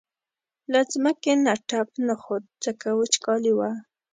[0.71, 3.71] له ځمکې نه تپ نه خوت ځکه وچکالي وه.